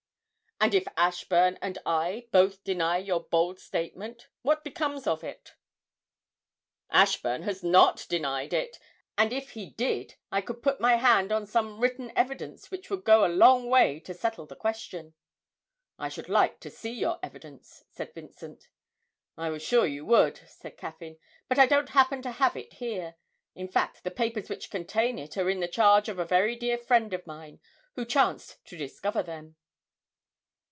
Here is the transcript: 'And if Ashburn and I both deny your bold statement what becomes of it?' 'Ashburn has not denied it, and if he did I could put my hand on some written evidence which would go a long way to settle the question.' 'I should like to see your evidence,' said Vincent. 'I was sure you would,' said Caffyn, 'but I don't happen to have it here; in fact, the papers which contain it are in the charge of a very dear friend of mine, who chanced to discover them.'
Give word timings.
'And 0.63 0.75
if 0.75 0.87
Ashburn 0.95 1.57
and 1.59 1.79
I 1.87 2.27
both 2.31 2.63
deny 2.63 2.99
your 2.99 3.23
bold 3.23 3.59
statement 3.59 4.27
what 4.43 4.63
becomes 4.63 5.07
of 5.07 5.23
it?' 5.23 5.55
'Ashburn 6.91 7.41
has 7.41 7.63
not 7.63 8.05
denied 8.07 8.53
it, 8.53 8.77
and 9.17 9.33
if 9.33 9.53
he 9.53 9.71
did 9.71 10.17
I 10.31 10.41
could 10.41 10.61
put 10.61 10.79
my 10.79 10.97
hand 10.97 11.31
on 11.31 11.47
some 11.47 11.79
written 11.79 12.15
evidence 12.15 12.69
which 12.69 12.91
would 12.91 13.03
go 13.03 13.25
a 13.25 13.27
long 13.27 13.71
way 13.71 13.99
to 14.01 14.13
settle 14.13 14.45
the 14.45 14.55
question.' 14.55 15.15
'I 15.97 16.09
should 16.09 16.29
like 16.29 16.59
to 16.59 16.69
see 16.69 16.91
your 16.93 17.17
evidence,' 17.23 17.83
said 17.89 18.13
Vincent. 18.13 18.69
'I 19.39 19.49
was 19.49 19.63
sure 19.63 19.87
you 19.87 20.05
would,' 20.05 20.41
said 20.45 20.77
Caffyn, 20.77 21.17
'but 21.49 21.57
I 21.57 21.65
don't 21.65 21.89
happen 21.89 22.21
to 22.21 22.33
have 22.33 22.55
it 22.55 22.73
here; 22.73 23.15
in 23.55 23.67
fact, 23.67 24.03
the 24.03 24.11
papers 24.11 24.47
which 24.47 24.69
contain 24.69 25.17
it 25.17 25.37
are 25.37 25.49
in 25.49 25.59
the 25.59 25.67
charge 25.67 26.07
of 26.07 26.19
a 26.19 26.23
very 26.23 26.55
dear 26.55 26.77
friend 26.77 27.13
of 27.13 27.25
mine, 27.25 27.59
who 27.95 28.05
chanced 28.05 28.63
to 28.65 28.77
discover 28.77 29.23
them.' 29.23 29.55